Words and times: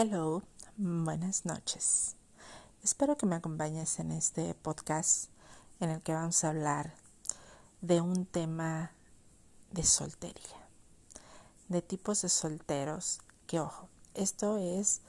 Hello, 0.00 0.44
buenas 0.76 1.44
noches. 1.44 2.14
Espero 2.84 3.16
que 3.16 3.26
me 3.26 3.34
acompañes 3.34 3.98
en 3.98 4.12
este 4.12 4.54
podcast 4.54 5.24
en 5.80 5.90
el 5.90 6.00
que 6.02 6.14
vamos 6.14 6.44
a 6.44 6.50
hablar 6.50 6.94
de 7.80 8.00
un 8.00 8.24
tema 8.24 8.92
de 9.72 9.82
soltería, 9.82 10.68
de 11.66 11.82
tipos 11.82 12.22
de 12.22 12.28
solteros, 12.28 13.18
que 13.48 13.58
ojo, 13.58 13.88
esto 14.14 14.58
es 14.58 15.00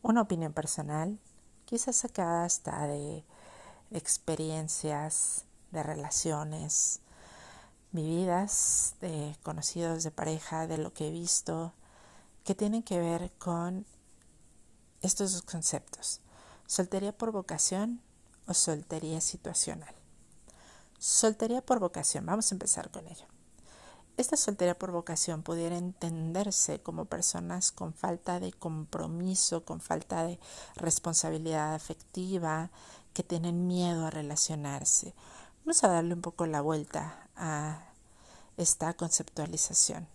una 0.00 0.22
opinión 0.22 0.54
personal, 0.54 1.18
quizás 1.66 1.96
sacada 1.96 2.44
hasta 2.44 2.86
de 2.86 3.22
experiencias, 3.90 5.44
de 5.70 5.82
relaciones 5.82 7.00
vividas, 7.92 8.94
de 9.02 9.36
conocidos 9.42 10.02
de 10.02 10.10
pareja, 10.10 10.66
de 10.66 10.78
lo 10.78 10.94
que 10.94 11.08
he 11.08 11.10
visto, 11.10 11.74
que 12.42 12.54
tienen 12.54 12.82
que 12.82 12.98
ver 12.98 13.30
con 13.32 13.84
estos 15.02 15.32
dos 15.32 15.42
conceptos, 15.42 16.20
soltería 16.66 17.16
por 17.16 17.32
vocación 17.32 18.00
o 18.46 18.54
soltería 18.54 19.20
situacional. 19.20 19.94
Soltería 20.98 21.62
por 21.62 21.80
vocación, 21.80 22.26
vamos 22.26 22.50
a 22.50 22.54
empezar 22.54 22.90
con 22.90 23.06
ello. 23.06 23.26
Esta 24.16 24.36
soltería 24.36 24.78
por 24.78 24.90
vocación 24.90 25.42
pudiera 25.42 25.78
entenderse 25.78 26.82
como 26.82 27.06
personas 27.06 27.72
con 27.72 27.94
falta 27.94 28.38
de 28.38 28.52
compromiso, 28.52 29.64
con 29.64 29.80
falta 29.80 30.24
de 30.24 30.38
responsabilidad 30.76 31.74
afectiva, 31.74 32.70
que 33.14 33.22
tienen 33.22 33.66
miedo 33.66 34.06
a 34.06 34.10
relacionarse. 34.10 35.14
Vamos 35.64 35.82
a 35.84 35.88
darle 35.88 36.14
un 36.14 36.20
poco 36.20 36.46
la 36.46 36.60
vuelta 36.60 37.28
a 37.34 37.92
esta 38.56 38.92
conceptualización. 38.92 40.06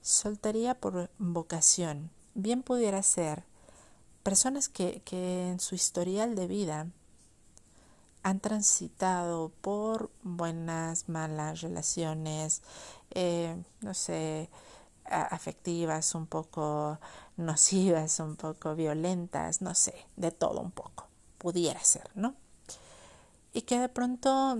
Soltería 0.00 0.80
por 0.80 1.10
vocación 1.18 2.10
bien 2.34 2.62
pudiera 2.62 3.02
ser 3.02 3.44
personas 4.22 4.68
que, 4.68 5.02
en 5.10 5.60
su 5.60 5.74
historial 5.74 6.34
de 6.34 6.46
vida 6.46 6.86
han 8.22 8.40
transitado 8.40 9.50
por 9.60 10.10
buenas, 10.22 11.08
malas 11.08 11.62
relaciones, 11.62 12.62
eh, 13.12 13.56
no 13.80 13.94
sé, 13.94 14.50
afectivas, 15.04 16.14
un 16.14 16.26
poco 16.26 16.98
nocivas, 17.36 18.20
un 18.20 18.36
poco 18.36 18.74
violentas, 18.74 19.62
no 19.62 19.74
sé, 19.74 20.06
de 20.16 20.30
todo 20.30 20.60
un 20.60 20.70
poco, 20.70 21.06
pudiera 21.38 21.82
ser, 21.82 22.10
¿no? 22.14 22.34
Y 23.52 23.62
que 23.62 23.80
de 23.80 23.88
pronto 23.88 24.58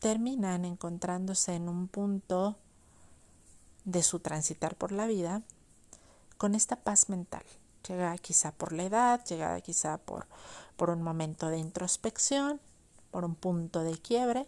terminan 0.00 0.64
encontrándose 0.64 1.54
en 1.54 1.68
un 1.68 1.88
punto 1.88 2.56
de 3.84 4.02
su 4.02 4.20
transitar 4.20 4.74
por 4.74 4.90
la 4.90 5.06
vida 5.06 5.42
con 6.38 6.54
esta 6.54 6.76
paz 6.76 7.08
mental 7.08 7.44
llegada 7.88 8.18
quizá 8.18 8.52
por 8.52 8.72
la 8.72 8.84
edad, 8.84 9.24
llegada 9.24 9.60
quizá 9.60 9.98
por, 9.98 10.26
por 10.76 10.90
un 10.90 11.02
momento 11.02 11.48
de 11.48 11.58
introspección, 11.58 12.60
por 13.10 13.24
un 13.24 13.34
punto 13.34 13.80
de 13.80 13.98
quiebre, 13.98 14.46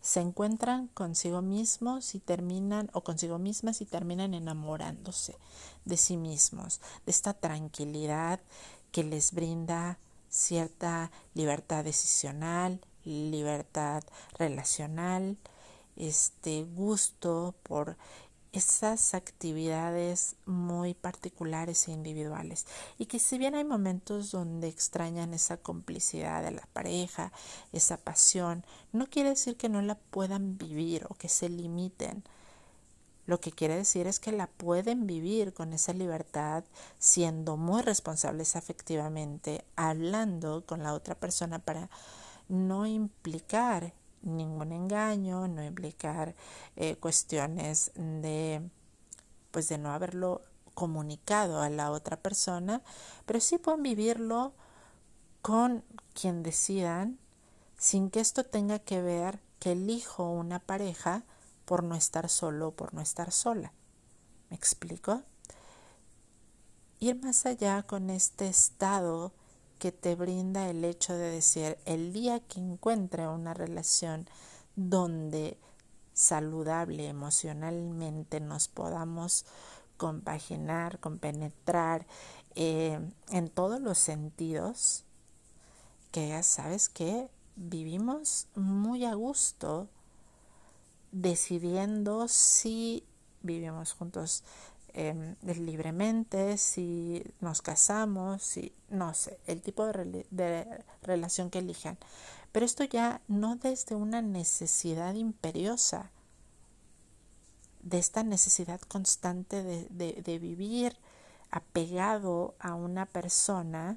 se 0.00 0.20
encuentran 0.20 0.88
consigo 0.88 1.42
mismos 1.42 2.14
y 2.14 2.20
terminan, 2.20 2.90
o 2.92 3.02
consigo 3.02 3.38
mismas 3.38 3.80
y 3.80 3.86
terminan 3.86 4.34
enamorándose 4.34 5.36
de 5.84 5.96
sí 5.96 6.16
mismos, 6.16 6.80
de 7.04 7.12
esta 7.12 7.34
tranquilidad 7.34 8.40
que 8.92 9.04
les 9.04 9.32
brinda 9.32 9.98
cierta 10.30 11.10
libertad 11.34 11.84
decisional, 11.84 12.80
libertad 13.04 14.02
relacional, 14.38 15.36
este 15.96 16.64
gusto 16.64 17.54
por 17.62 17.96
esas 18.52 19.14
actividades 19.14 20.36
muy 20.44 20.94
particulares 20.94 21.86
e 21.86 21.92
individuales 21.92 22.66
y 22.98 23.06
que 23.06 23.18
si 23.18 23.38
bien 23.38 23.54
hay 23.54 23.64
momentos 23.64 24.32
donde 24.32 24.68
extrañan 24.68 25.34
esa 25.34 25.56
complicidad 25.56 26.42
de 26.42 26.50
la 26.50 26.66
pareja, 26.72 27.32
esa 27.72 27.96
pasión, 27.96 28.64
no 28.92 29.06
quiere 29.06 29.30
decir 29.30 29.56
que 29.56 29.68
no 29.68 29.82
la 29.82 29.94
puedan 29.94 30.58
vivir 30.58 31.06
o 31.08 31.14
que 31.14 31.28
se 31.28 31.48
limiten. 31.48 32.24
Lo 33.26 33.40
que 33.40 33.52
quiere 33.52 33.76
decir 33.76 34.08
es 34.08 34.18
que 34.18 34.32
la 34.32 34.48
pueden 34.48 35.06
vivir 35.06 35.54
con 35.54 35.72
esa 35.72 35.92
libertad, 35.92 36.64
siendo 36.98 37.56
muy 37.56 37.82
responsables 37.82 38.56
afectivamente, 38.56 39.64
hablando 39.76 40.66
con 40.66 40.82
la 40.82 40.94
otra 40.94 41.14
persona 41.14 41.60
para 41.60 41.88
no 42.48 42.86
implicar 42.86 43.92
ningún 44.22 44.72
engaño, 44.72 45.48
no 45.48 45.62
implicar 45.64 46.34
eh, 46.76 46.96
cuestiones 46.96 47.92
de 47.94 48.62
pues 49.50 49.68
de 49.68 49.78
no 49.78 49.90
haberlo 49.90 50.42
comunicado 50.74 51.60
a 51.60 51.68
la 51.68 51.90
otra 51.90 52.16
persona, 52.16 52.82
pero 53.26 53.40
sí 53.40 53.58
pueden 53.58 53.82
vivirlo 53.82 54.52
con 55.42 55.84
quien 56.14 56.42
decidan 56.42 57.18
sin 57.76 58.10
que 58.10 58.20
esto 58.20 58.44
tenga 58.44 58.78
que 58.78 59.02
ver 59.02 59.40
que 59.58 59.72
elijo 59.72 60.30
una 60.30 60.58
pareja 60.58 61.24
por 61.64 61.82
no 61.82 61.94
estar 61.94 62.28
solo 62.28 62.68
o 62.68 62.70
por 62.72 62.94
no 62.94 63.00
estar 63.00 63.32
sola. 63.32 63.72
¿Me 64.48 64.56
explico? 64.56 65.22
Ir 66.98 67.22
más 67.22 67.46
allá 67.46 67.82
con 67.82 68.10
este 68.10 68.48
estado 68.48 69.32
que 69.80 69.90
te 69.90 70.14
brinda 70.14 70.68
el 70.68 70.84
hecho 70.84 71.14
de 71.14 71.30
decir 71.30 71.78
el 71.86 72.12
día 72.12 72.38
que 72.38 72.60
encuentre 72.60 73.26
una 73.26 73.54
relación 73.54 74.28
donde 74.76 75.58
saludable 76.12 77.08
emocionalmente 77.08 78.40
nos 78.40 78.68
podamos 78.68 79.46
compaginar, 79.96 81.00
compenetrar 81.00 82.06
eh, 82.54 83.00
en 83.30 83.48
todos 83.48 83.80
los 83.80 83.98
sentidos, 83.98 85.04
que 86.12 86.28
ya 86.28 86.42
sabes 86.42 86.90
que 86.90 87.30
vivimos 87.56 88.48
muy 88.54 89.06
a 89.06 89.14
gusto 89.14 89.88
decidiendo 91.10 92.28
si 92.28 93.02
vivimos 93.42 93.94
juntos 93.94 94.44
Em, 94.94 95.36
libremente, 95.42 96.56
si 96.58 97.22
nos 97.40 97.62
casamos, 97.62 98.42
si 98.42 98.72
no 98.88 99.14
sé, 99.14 99.38
el 99.46 99.62
tipo 99.62 99.86
de, 99.86 100.84
relación 101.02 101.50
que 101.50 101.60
elijan. 101.60 101.98
Pero 102.52 102.66
esto 102.66 102.84
ya 102.84 103.20
no 103.28 103.56
desde 103.56 103.94
una 103.94 104.22
necesidad 104.22 105.14
imperiosa, 105.14 106.10
de 107.82 107.98
esta 107.98 108.22
necesidad 108.22 108.80
constante 108.80 109.62
de, 109.62 109.86
de, 109.88 110.20
de 110.22 110.38
vivir 110.38 110.98
apegado 111.50 112.54
a 112.58 112.74
una 112.74 113.06
persona 113.06 113.96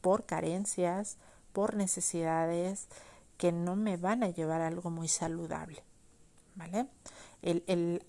por 0.00 0.24
carencias, 0.24 1.18
por 1.52 1.74
necesidades 1.74 2.88
que 3.36 3.52
no 3.52 3.76
me 3.76 3.96
van 3.96 4.22
a 4.22 4.28
llevar 4.30 4.62
a 4.62 4.68
algo 4.68 4.90
muy 4.90 5.08
saludable. 5.08 5.82
¿Vale? 6.54 6.86
El, 7.42 7.62
el, 7.66 8.04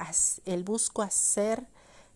el 0.45 0.63
busco 0.63 1.01
hacer 1.01 1.67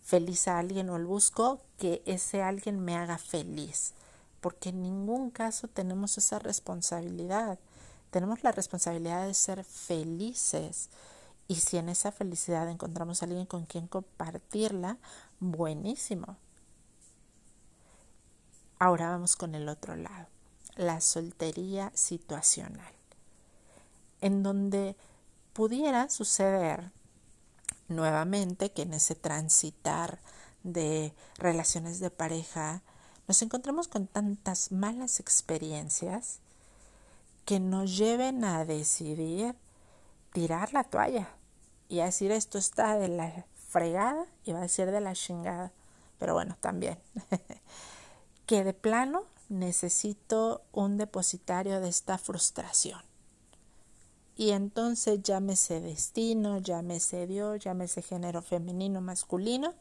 feliz 0.02 0.48
a 0.48 0.60
alguien 0.60 0.90
o 0.90 0.96
el 0.96 1.06
busco 1.06 1.60
que 1.78 2.02
ese 2.06 2.42
alguien 2.42 2.80
me 2.80 2.96
haga 2.96 3.18
feliz, 3.18 3.94
porque 4.40 4.70
en 4.70 4.82
ningún 4.82 5.32
caso 5.32 5.68
tenemos 5.68 6.18
esa 6.18 6.40
responsabilidad. 6.40 7.60
Tenemos 8.12 8.42
la 8.42 8.54
responsabilidad 8.54 9.28
de 9.28 9.34
ser 9.34 9.66
felices 9.66 10.90
y 11.48 11.56
si 11.56 11.78
en 11.78 11.90
esa 11.90 12.12
felicidad 12.12 12.70
encontramos 12.70 13.22
a 13.22 13.26
alguien 13.26 13.46
con 13.46 13.66
quien 13.66 13.88
compartirla, 13.88 14.98
buenísimo. 15.40 16.38
Ahora 18.80 19.10
vamos 19.10 19.36
con 19.36 19.56
el 19.56 19.68
otro 19.70 19.96
lado, 19.96 20.28
la 20.76 21.02
soltería 21.02 21.92
situacional, 21.96 22.94
en 24.22 24.44
donde 24.44 24.96
pudiera 25.54 26.10
suceder 26.10 26.92
nuevamente 27.88 28.72
que 28.72 28.84
en 28.84 28.94
ese 28.94 29.16
transitar 29.16 30.20
de 30.64 31.14
relaciones 31.38 32.00
de 32.00 32.10
pareja 32.10 32.81
nos 33.28 33.42
encontramos 33.42 33.88
con 33.88 34.07
tantas 34.07 34.72
malas 34.72 35.19
experiencias 35.19 36.39
que 37.45 37.60
nos 37.60 37.98
lleven 37.98 38.44
a 38.44 38.66
decidir 38.66 39.56
tirar 40.34 40.74
la 40.74 40.84
toalla 40.84 41.30
y 41.89 41.98
decir 41.98 42.31
esto 42.31 42.57
está 42.57 42.98
de 42.98 43.07
la 43.07 43.45
fregada 43.69 44.25
y 44.44 44.51
va 44.51 44.60
a 44.60 44.63
decir 44.63 44.92
de 44.92 45.01
la 45.01 45.13
chingada. 45.13 45.72
Pero 46.19 46.34
bueno, 46.34 46.57
también. 46.60 46.98
que 48.45 48.63
de 48.63 48.74
plano 48.74 49.24
necesito 49.50 50.62
un 50.72 50.98
depositario 50.98 51.80
de 51.80 51.89
esta 51.89 52.18
frustración. 52.18 53.01
Y 54.38 54.51
entonces 54.51 55.24
llámese 55.24 55.81
destino, 55.81 56.60
llámese 56.60 57.25
Dios, 57.25 57.60
llámese 57.60 58.04
género 58.04 58.44
femenino, 58.44 59.01
masculino, 59.01 59.74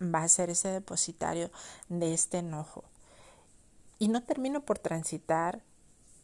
va 0.00 0.22
a 0.22 0.28
ser 0.28 0.48
ese 0.48 0.68
depositario 0.68 1.50
de 1.88 2.14
este 2.14 2.38
enojo. 2.38 2.84
Y 3.98 4.06
no 4.06 4.22
termino 4.22 4.64
por 4.64 4.78
transitar 4.78 5.60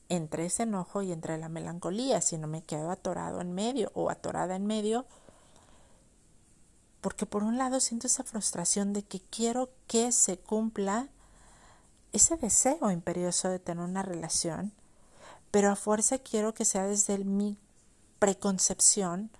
entre 0.08 0.46
ese 0.46 0.62
enojo 0.62 1.02
y 1.02 1.10
entre 1.10 1.38
la 1.38 1.48
melancolía, 1.48 2.20
sino 2.20 2.46
me 2.46 2.62
quedo 2.62 2.90
atorado 2.90 3.40
en 3.40 3.52
medio 3.52 3.90
o 3.94 4.10
atorada 4.10 4.56
en 4.56 4.66
medio 4.66 5.06
Porque 7.00 7.26
por 7.26 7.42
un 7.42 7.58
lado 7.58 7.80
siento 7.80 8.06
esa 8.06 8.24
frustración 8.24 8.92
de 8.92 9.02
que 9.02 9.20
quiero 9.20 9.70
que 9.86 10.12
se 10.12 10.36
cumpla 10.38 11.08
ese 12.12 12.36
deseo 12.36 12.90
imperioso 12.90 13.48
de 13.48 13.58
tener 13.58 13.84
una 13.84 14.02
relación, 14.02 14.72
pero 15.50 15.70
a 15.70 15.76
fuerza 15.76 16.18
quiero 16.18 16.54
que 16.54 16.64
sea 16.64 16.86
desde 16.86 17.18
mi 17.18 17.56
preconcepción 18.18 19.30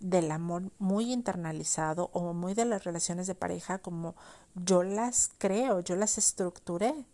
del 0.00 0.30
amor 0.30 0.70
muy 0.78 1.12
internalizado 1.12 2.10
o 2.12 2.32
muy 2.32 2.54
de 2.54 2.64
las 2.64 2.84
relaciones 2.84 3.26
de 3.26 3.34
pareja 3.34 3.78
como 3.78 4.14
yo 4.54 4.82
las 4.82 5.30
creo, 5.38 5.80
yo 5.80 5.96
las 5.96 6.18
estructuré. 6.18 7.06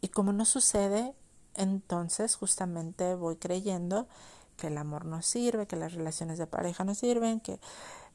Y 0.00 0.08
como 0.08 0.32
no 0.32 0.44
sucede, 0.44 1.14
entonces 1.54 2.36
justamente 2.36 3.14
voy 3.14 3.36
creyendo 3.36 4.06
que 4.56 4.66
el 4.66 4.76
amor 4.76 5.06
no 5.06 5.22
sirve, 5.22 5.66
que 5.66 5.76
las 5.76 5.94
relaciones 5.94 6.38
de 6.38 6.46
pareja 6.46 6.84
no 6.84 6.94
sirven, 6.94 7.40
que 7.40 7.58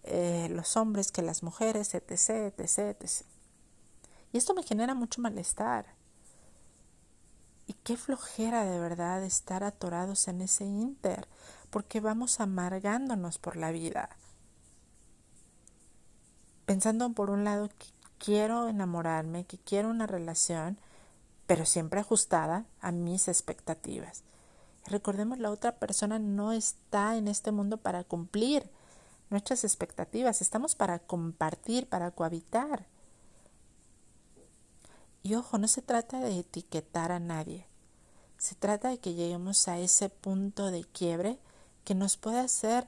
eh, 0.04 0.48
los 0.52 0.78
hombres, 0.78 1.12
que 1.12 1.22
las 1.22 1.44
mujeres, 1.44 1.94
etc., 1.94 2.54
etc., 2.58 2.78
etc. 2.78 3.26
Y 4.32 4.38
esto 4.38 4.54
me 4.54 4.64
genera 4.64 4.94
mucho 4.94 5.22
malestar. 5.22 5.97
Y 7.68 7.74
qué 7.74 7.98
flojera 7.98 8.64
de 8.64 8.80
verdad 8.80 9.24
estar 9.24 9.64
atorados 9.64 10.28
en 10.30 10.42
ese 10.42 10.64
inter, 10.64 11.28
porque 11.69 12.00
vamos 12.00 12.40
amargándonos 12.40 13.38
por 13.38 13.58
la 13.58 13.72
vida. 13.72 14.10
Pensando 16.66 17.12
por 17.12 17.30
un 17.30 17.44
lado 17.44 17.69
que 17.69 17.88
quiero 18.18 18.69
enamorarme, 18.69 19.46
que 19.46 19.58
quiero 19.58 19.90
una 19.90 20.08
relación, 20.08 20.78
pero 21.46 21.66
siempre 21.66 22.00
ajustada 22.00 22.66
a 22.81 22.92
mis 22.92 23.28
expectativas. 23.28 24.24
Recordemos, 24.86 25.38
la 25.38 25.52
otra 25.52 25.75
persona 25.75 26.18
no 26.19 26.54
está 26.54 27.18
en 27.18 27.28
este 27.28 27.52
mundo 27.52 27.78
para 27.78 28.06
cumplir 28.06 28.69
nuestras 29.30 29.66
expectativas, 29.66 30.42
estamos 30.42 30.75
para 30.75 31.00
compartir, 31.00 31.88
para 31.88 32.12
cohabitar. 32.12 32.86
Y 35.28 35.36
ojo, 35.36 35.58
no 35.58 35.68
se 35.68 35.82
trata 35.82 36.22
de 36.22 36.40
etiquetar 36.40 37.12
a 37.12 37.20
nadie, 37.20 37.66
se 38.38 38.56
trata 38.56 38.88
de 38.88 38.98
que 38.98 39.14
lleguemos 39.14 39.68
a 39.68 39.78
ese 39.78 40.08
punto 40.08 40.72
de 40.72 40.86
quiebre 40.86 41.38
que 41.84 41.96
nos 41.96 42.16
pueda 42.16 42.44
hacer 42.44 42.88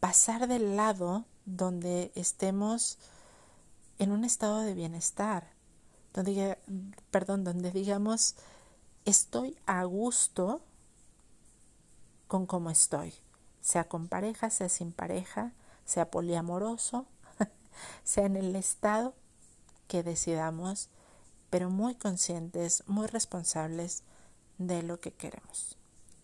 pasar 0.00 0.48
del 0.48 0.74
lado 0.74 1.26
donde 1.44 2.12
estemos 2.14 2.96
en 3.98 4.10
un 4.10 4.24
estado 4.24 4.60
de 4.60 4.72
bienestar, 4.72 5.52
donde, 6.14 6.56
perdón, 7.10 7.44
donde 7.44 7.72
digamos, 7.72 8.36
estoy 9.04 9.54
a 9.66 9.84
gusto 9.84 10.62
con 12.26 12.46
cómo 12.46 12.70
estoy, 12.70 13.12
sea 13.60 13.86
con 13.86 14.08
pareja, 14.08 14.48
sea 14.48 14.70
sin 14.70 14.92
pareja, 14.92 15.52
sea 15.84 16.10
poliamoroso, 16.10 17.04
sea 18.02 18.24
en 18.24 18.36
el 18.36 18.56
estado 18.56 19.12
que 19.88 20.02
decidamos, 20.02 20.88
pero 21.50 21.68
muy 21.68 21.94
conscientes, 21.96 22.84
muy 22.86 23.06
responsables 23.06 24.04
de 24.58 24.82
lo 24.82 25.00
que 25.00 25.12
queremos. 25.12 25.76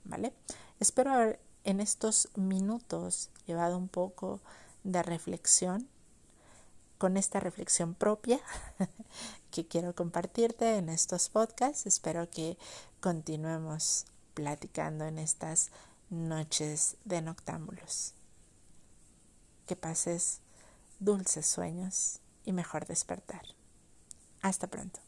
¿Vale? 0.05 0.33
Espero 0.79 1.13
haber 1.13 1.41
en 1.65 1.81
estos 1.81 2.29
minutos 2.37 3.31
llevado 3.47 3.77
un 3.77 3.89
poco 3.89 4.41
de 4.85 5.03
reflexión 5.03 5.89
con 6.99 7.17
esta 7.17 7.41
reflexión 7.41 7.95
propia 7.95 8.41
que 9.51 9.67
quiero 9.67 9.95
compartirte 9.95 10.77
en 10.77 10.89
estos 10.89 11.29
podcasts. 11.29 11.87
Espero 11.87 12.31
que 12.31 12.57
continuemos 13.01 14.07
platicando 14.35 15.05
en 15.05 15.19
estas 15.19 15.71
noches 16.09 16.97
de 17.05 17.21
noctámbulos. 17.21 18.15
Que 19.67 19.77
pases 19.77 20.41
dulces 21.01 21.47
sueños 21.47 22.21
y 22.45 22.53
mejor 22.53 22.87
despertar. 22.87 23.43
Hasta 24.41 24.69
pronto. 24.69 25.06